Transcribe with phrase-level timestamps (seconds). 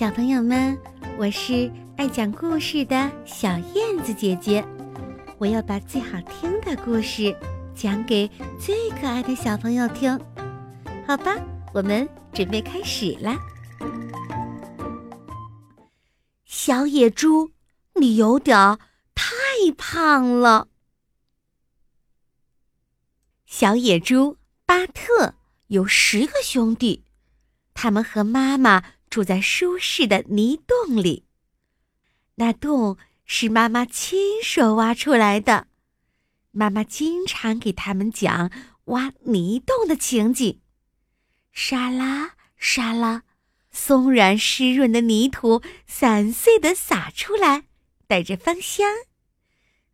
[0.00, 0.80] 小朋友们，
[1.18, 4.66] 我是爱讲故事的小燕子姐姐，
[5.36, 7.36] 我要把最好听的故事
[7.74, 8.26] 讲给
[8.58, 10.18] 最可爱的小朋友听，
[11.06, 11.36] 好吧？
[11.74, 13.36] 我们准备开始啦。
[16.46, 17.50] 小野猪，
[17.96, 18.78] 你有点
[19.14, 19.34] 太
[19.76, 20.68] 胖了。
[23.44, 25.34] 小野猪巴特
[25.66, 27.04] 有十个兄弟，
[27.74, 28.82] 他们和妈妈。
[29.10, 31.24] 住在舒适的泥洞里，
[32.36, 32.96] 那洞
[33.26, 35.66] 是妈妈亲手挖出来的。
[36.52, 38.50] 妈妈经常给他们讲
[38.84, 40.60] 挖泥洞的情景。
[41.52, 43.24] 沙拉沙拉，
[43.72, 47.64] 松软湿润的泥土散碎的洒出来，
[48.06, 48.86] 带着芳香。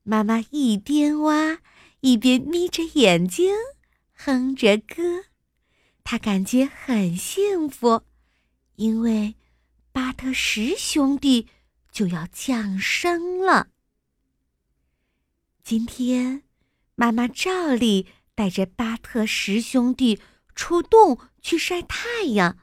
[0.03, 1.59] 妈妈一边挖
[2.01, 3.55] 一边眯着眼睛，
[4.13, 5.25] 哼着歌，
[6.05, 8.03] 她感觉很幸福。
[8.77, 9.37] 因为
[9.93, 11.49] 巴特什兄弟
[11.91, 13.69] 就要降生了。
[15.63, 16.43] 今天，
[16.95, 20.21] 妈妈照例带着巴特什兄弟
[20.55, 22.59] 出洞去晒太阳。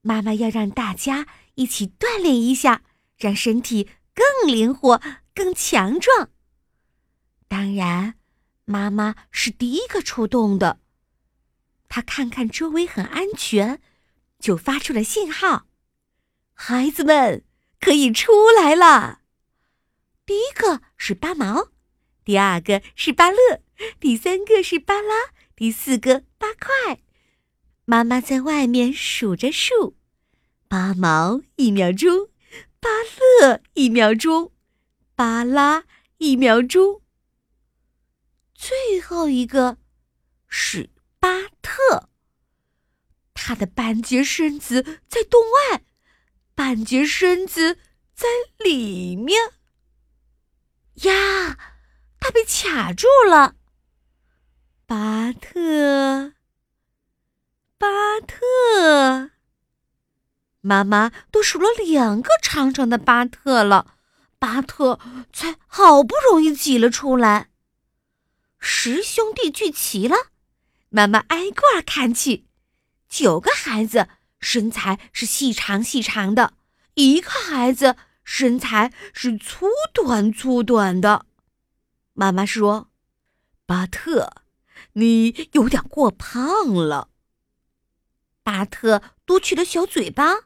[0.00, 2.82] 妈妈要让大家一起锻炼一下，
[3.16, 5.00] 让身体更灵活、
[5.34, 6.30] 更强壮。
[7.46, 8.14] 当然，
[8.64, 10.80] 妈妈是第一个出洞的。
[11.94, 13.80] 他看看周围很安全，
[14.40, 15.68] 就发出了信号
[16.52, 17.44] ：“孩子们
[17.78, 19.20] 可以出来了。”
[20.26, 21.68] 第一个是八毛，
[22.24, 23.62] 第二个是巴乐，
[24.00, 25.14] 第三个是巴拉，
[25.54, 27.00] 第四个八块。
[27.84, 29.96] 妈妈在外面数着数：
[30.66, 32.28] 八毛一秒钟，
[32.80, 32.88] 巴
[33.40, 34.50] 乐一秒钟，
[35.14, 35.84] 巴拉
[36.18, 37.02] 一秒钟。
[38.52, 39.78] 最后一个
[40.48, 40.90] 是。
[41.24, 42.10] 巴特，
[43.32, 45.82] 他的半截身子在洞外，
[46.54, 47.78] 半截身子
[48.14, 49.52] 在里面。
[51.04, 51.58] 呀，
[52.20, 53.56] 他被卡住了。
[54.84, 56.34] 巴特，
[57.78, 57.88] 巴
[58.20, 59.30] 特，
[60.60, 63.96] 妈妈都数了两个长长的巴特了，
[64.38, 65.00] 巴特
[65.32, 67.48] 才好不容易挤了出来。
[68.58, 70.33] 十兄弟聚齐了。
[70.94, 72.46] 妈妈挨个儿看去，
[73.08, 74.06] 九个孩子
[74.38, 76.54] 身材是细长细长的，
[76.94, 81.26] 一个孩子身材是粗短粗短的。
[82.12, 82.92] 妈妈说
[83.66, 84.32] ：“巴特，
[84.92, 87.08] 你有点过胖了。”
[88.44, 90.42] 巴特嘟起了小嘴巴：“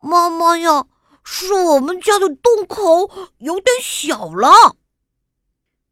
[0.00, 0.86] 妈妈呀，
[1.22, 4.78] 是我们家的洞口有点小了。”“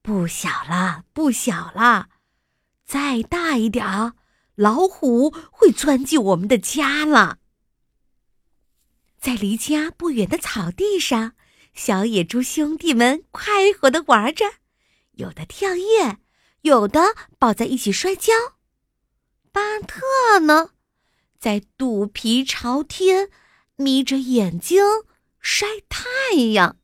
[0.01, 2.09] 不小了，不小了。”
[2.89, 4.15] 再大一点儿，
[4.55, 7.39] 老虎会钻进我们的家了。
[9.21, 11.35] 在离家不远的草地上，
[11.75, 14.47] 小野猪兄弟们快活的玩着，
[15.13, 16.17] 有的跳跃，
[16.63, 18.33] 有的抱在一起摔跤。
[19.53, 20.71] 巴特呢，
[21.39, 23.29] 在肚皮朝天，
[23.77, 24.83] 眯着眼睛
[25.43, 26.09] 晒太
[26.55, 26.79] 阳，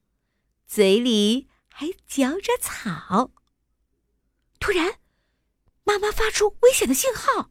[0.67, 3.31] 嘴里还嚼着草。
[4.61, 4.99] 突然。
[5.85, 7.51] 妈妈发出危险的信号，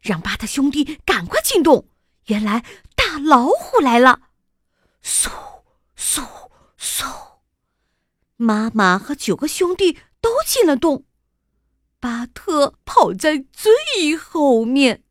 [0.00, 1.88] 让巴特兄弟赶快进洞。
[2.26, 2.64] 原来
[2.96, 4.22] 大老虎来了！
[5.02, 5.30] 嗖
[5.96, 7.40] 嗖嗖！
[8.36, 11.04] 妈妈和九个兄弟都进了洞，
[12.00, 15.04] 巴特跑在最后面。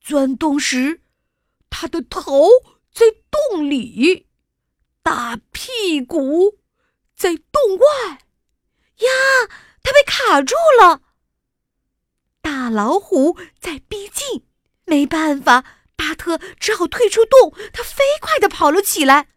[0.00, 1.02] 钻洞时，
[1.70, 2.48] 他的头
[2.92, 4.26] 在洞里，
[5.02, 6.58] 大屁股
[7.14, 8.26] 在洞外。
[8.98, 9.08] 呀，
[9.82, 11.02] 他被卡住了！
[12.68, 14.44] 大老虎在逼近，
[14.84, 15.64] 没办法，
[15.96, 17.54] 巴特只好退出洞。
[17.72, 19.28] 他飞快地跑了起来，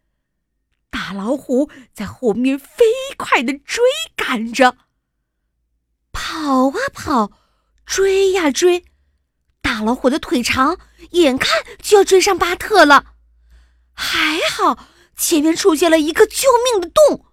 [0.90, 2.84] 大老虎在后面飞
[3.16, 3.82] 快地追
[4.14, 4.76] 赶着。
[6.12, 7.32] 跑啊跑，
[7.86, 8.84] 追呀追，
[9.62, 10.78] 大老虎的腿长，
[11.12, 13.14] 眼看就要追上巴特了。
[13.94, 14.86] 还好，
[15.16, 17.24] 前面出现了一个救命的洞，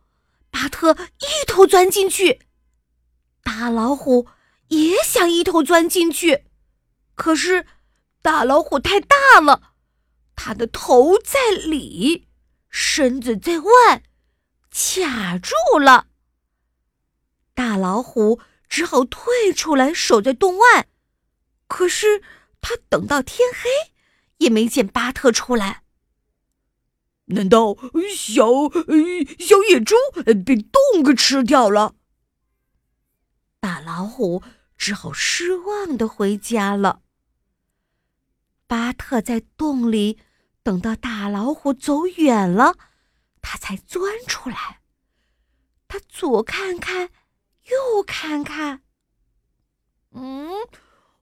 [0.50, 2.40] 巴特一头钻进去，
[3.44, 4.28] 大老虎。
[4.70, 6.46] 也想一头钻进去，
[7.16, 7.66] 可是
[8.22, 9.74] 大老虎太大了，
[10.36, 12.28] 它的头在里，
[12.70, 14.04] 身子在外，
[14.72, 16.08] 卡住了。
[17.54, 18.40] 大老虎
[18.70, 20.88] 只好退出来，守在洞外。
[21.68, 22.24] 可是
[22.62, 23.92] 他等到天黑，
[24.38, 25.84] 也没见巴特出来。
[27.26, 27.76] 难道
[28.16, 28.46] 小
[29.40, 29.96] 小野猪
[30.46, 31.96] 被洞给吃掉了？
[33.60, 34.42] 大老虎。
[34.90, 37.04] 只好失望的回家了。
[38.66, 40.18] 巴特在洞里
[40.64, 42.76] 等到大老虎走远了，
[43.40, 44.82] 他才钻出来。
[45.88, 47.12] 他左看看，
[47.70, 48.82] 右看看，
[50.10, 50.50] 嗯，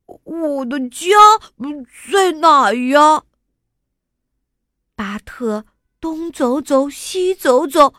[0.05, 1.09] 我的家
[2.09, 3.25] 在哪呀？
[4.95, 5.65] 巴特
[5.99, 7.93] 东走走，西走走，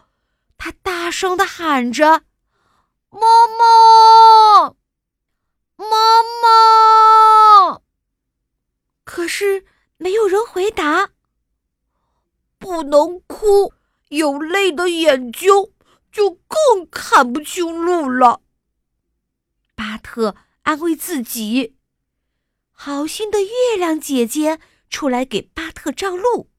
[0.57, 2.23] 他大声的喊着
[3.13, 3.21] ：“妈
[3.59, 4.75] 妈，
[5.79, 5.87] 妈
[6.43, 7.81] 妈！”
[9.05, 9.65] 可是
[9.97, 11.13] 没有人回答。
[12.59, 13.73] 不能哭，
[14.09, 15.49] 有泪的眼睛
[16.13, 18.43] 就更看不清路了。
[19.75, 21.77] 巴特安慰自己。
[22.73, 24.61] 好心的月亮姐姐
[24.91, 26.51] 出来给巴特照路，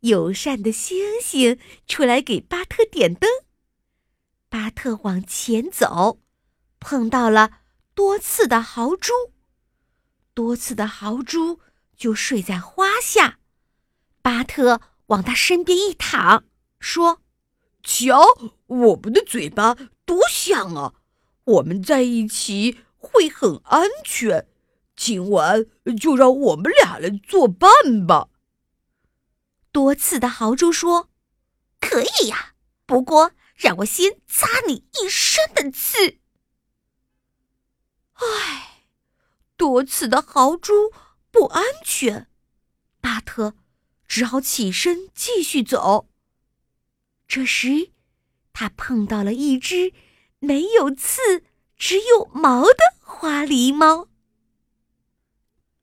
[0.00, 3.28] 友善的星星出来给巴特点灯。
[4.48, 6.20] 巴特往前走，
[6.78, 7.59] 碰到了
[7.94, 9.12] 多刺的豪猪，
[10.34, 11.60] 多刺的豪猪
[11.96, 13.38] 就睡在花下。
[14.22, 14.80] 巴特。
[15.10, 16.44] 往他身边一躺，
[16.78, 17.20] 说
[17.82, 18.22] ：“瞧，
[18.66, 20.94] 我们的嘴巴多像啊！
[21.42, 24.46] 我们在一起会很安全。
[24.94, 25.66] 今晚
[26.00, 28.28] 就让我们俩来作伴吧。”
[29.72, 31.08] 多刺的豪猪说
[31.80, 32.54] ：“可以呀，
[32.86, 36.18] 不过让我先扎你一身的刺。”
[38.20, 38.84] 唉，
[39.56, 40.92] 多刺的豪猪
[41.30, 42.28] 不安全，
[43.00, 43.54] 巴特。
[44.06, 46.08] 只好起身继续走。
[47.28, 47.92] 这时，
[48.52, 49.92] 他碰到了一只
[50.40, 51.44] 没有刺、
[51.76, 54.08] 只有毛的花狸猫。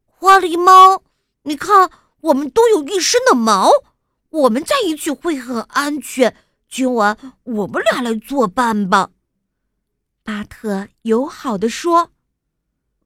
[0.03, 1.03] 花狸猫，
[1.43, 3.71] 你看，我们都有一身的毛，
[4.29, 6.35] 我们在一起会很安全。
[6.67, 9.11] 今晚我们俩来作伴吧。”
[10.21, 12.11] 巴特友好的说。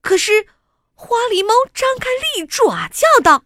[0.01, 0.47] 可是，
[0.93, 3.45] 花狸猫张开利爪，叫道。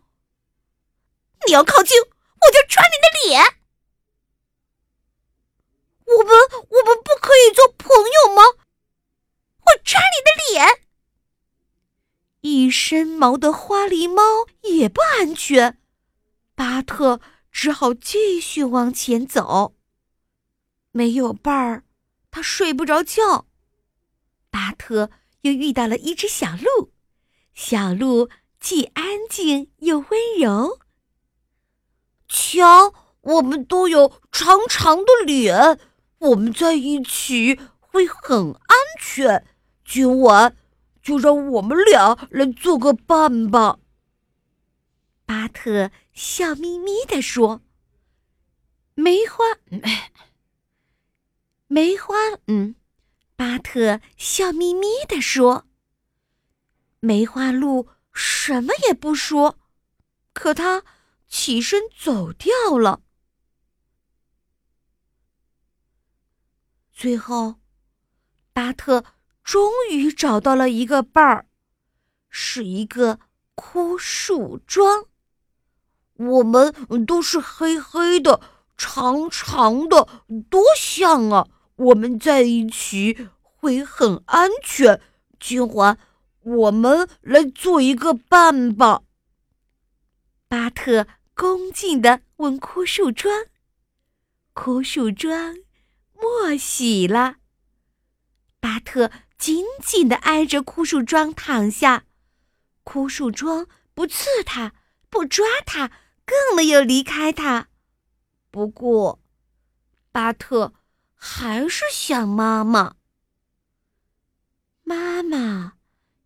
[1.45, 3.59] 你要靠近，我就抓你的脸。
[6.05, 6.33] 我们
[6.69, 8.43] 我们不可以做朋友吗？
[9.65, 10.81] 我抓你的脸。
[12.41, 14.21] 一身毛的花狸猫
[14.61, 15.79] 也不安全，
[16.53, 17.19] 巴特
[17.51, 19.75] 只好继续往前走。
[20.91, 21.83] 没有伴儿，
[22.31, 23.47] 他睡不着觉。
[24.51, 25.09] 巴特
[25.45, 26.91] 又遇到了一只小鹿，
[27.53, 30.79] 小鹿既安静又温柔。
[32.27, 35.79] 瞧，我们都有长长的脸，
[36.17, 39.45] 我们在一起会很安全。
[39.85, 40.57] 今晚
[41.03, 43.77] 就让我们俩来做个伴吧。”
[45.27, 47.61] 巴特笑眯眯地说。
[48.97, 49.43] “梅花，
[51.67, 52.15] 梅花，
[52.47, 52.73] 嗯。”
[53.35, 55.65] 巴特笑眯眯地说。
[56.99, 59.59] 梅花鹿什么也不说，
[60.33, 60.83] 可他。
[61.27, 63.01] 起身走掉了。
[66.93, 67.55] 最后，
[68.53, 69.03] 巴特
[69.43, 71.47] 终于找到了一个伴儿，
[72.29, 73.19] 是一个
[73.55, 75.07] 枯树桩。
[76.13, 76.73] 我们
[77.05, 78.39] 都是黑黑的、
[78.77, 80.07] 长长的，
[80.49, 81.47] 多像啊！
[81.75, 85.01] 我们在一起会很安全。
[85.39, 85.97] 今晚
[86.41, 89.03] 我们来做一个伴吧。
[90.47, 93.45] 巴特恭敬地问枯树桩
[94.53, 95.57] ：“枯树桩，
[96.13, 97.37] 默许了。”
[98.61, 102.05] 巴特紧紧地挨着枯树桩躺下，
[102.83, 104.73] 枯树桩不刺他，
[105.09, 105.91] 不抓他，
[106.25, 107.67] 更没有离开他。
[108.49, 109.19] 不过，
[110.11, 110.73] 巴特
[111.15, 112.95] 还是想妈妈，
[114.83, 115.73] 妈妈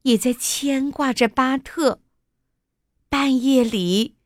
[0.01, 2.01] 也在牵挂着巴特。
[3.07, 4.17] 半夜里，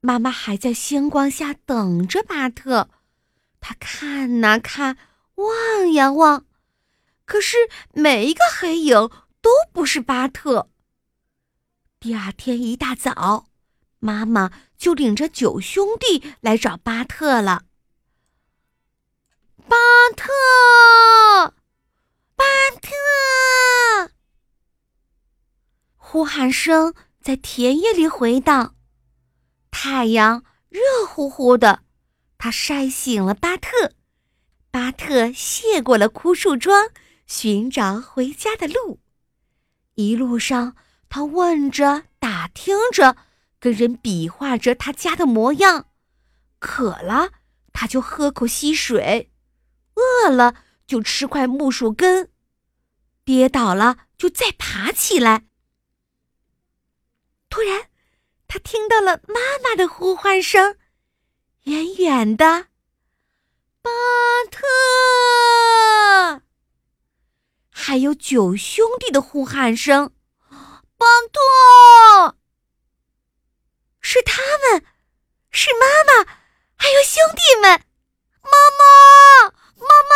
[0.00, 2.88] 妈妈还在星光下等着巴特。
[3.60, 4.96] 他看呐看，
[5.34, 6.46] 望呀望，
[7.24, 7.56] 可是
[7.92, 9.10] 每一个黑影
[9.42, 10.70] 都不是巴特。
[11.98, 13.46] 第二天一大早，
[13.98, 17.64] 妈妈就领着九兄弟来找巴特了。
[19.68, 19.76] 巴
[20.16, 21.54] 特，
[22.34, 22.44] 巴
[22.80, 24.12] 特，
[25.96, 26.94] 呼喊声。
[27.20, 28.74] 在田野里回荡，
[29.70, 31.82] 太阳热乎乎的，
[32.38, 33.92] 它晒醒了巴特。
[34.70, 36.88] 巴特谢过了枯树桩，
[37.26, 39.00] 寻找回家的路。
[39.96, 40.74] 一路上，
[41.10, 43.18] 他问着、打听着，
[43.58, 45.88] 跟人比划着他家的模样。
[46.58, 47.32] 渴了，
[47.74, 49.29] 他就喝口溪水；
[49.94, 50.54] 饿了，
[50.86, 52.28] 就吃块木薯根；
[53.24, 55.44] 跌倒了，就再爬起来。
[57.48, 57.88] 突然，
[58.46, 60.78] 他听到了妈妈的呼唤声，
[61.64, 62.68] 远远的，
[63.82, 63.90] 巴
[64.50, 64.66] 特，
[67.70, 70.12] 还有九兄弟的呼喊声，
[70.96, 72.36] 巴特，
[74.00, 74.84] 是他们，
[75.50, 76.24] 是妈妈，
[76.76, 77.84] 还有兄弟们，
[78.42, 79.44] 妈妈，
[79.76, 80.14] 妈妈，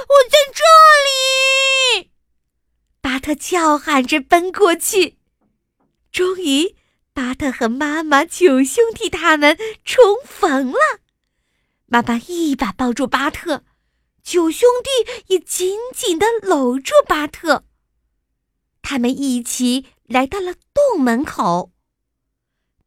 [0.00, 0.62] 我在这
[1.04, 2.10] 里！
[3.00, 5.18] 巴特叫喊着奔过去，
[6.10, 6.76] 终于。
[7.12, 11.00] 巴特和妈妈、九兄弟他们重逢了。
[11.84, 13.62] 妈妈一把抱住巴特，
[14.22, 17.66] 九兄弟也紧紧的搂住巴特。
[18.80, 21.70] 他们一起来到了洞门口。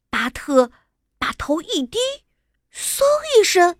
[0.09, 0.71] 巴特
[1.19, 1.99] 把头一低，
[2.73, 3.03] 嗖
[3.39, 3.77] 一声，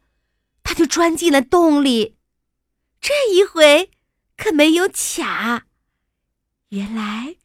[0.62, 2.18] 他就钻进了洞里。
[3.02, 3.90] 这一回
[4.38, 5.66] 可没有卡。
[6.74, 7.36] 原来，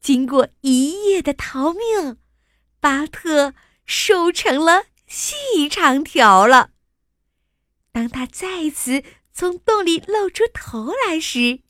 [0.00, 2.16] 经过一夜的逃命。
[2.80, 3.52] 巴特
[3.84, 6.70] 瘦成了细长条了。
[7.92, 11.60] 当他再次从洞里露出头来时，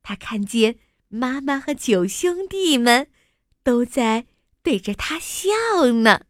[0.00, 3.10] 他看见妈妈和九兄弟们
[3.64, 4.26] 都在
[4.62, 5.50] 对着他笑
[6.02, 6.26] 呢。